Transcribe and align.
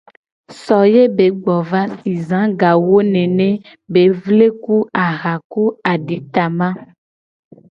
So 0.61 0.77
ye 0.93 1.03
be 1.15 1.25
gbo 1.41 1.55
va 1.69 1.81
si 1.99 2.13
za 2.27 2.41
ga 2.59 2.71
wo 2.85 2.97
nene 3.13 3.47
be 3.91 4.01
vle 4.21 4.47
ku 4.63 4.75
aha 5.05 5.33
caka 5.35 5.49
ku 5.51 5.63
aditama. 5.91 6.67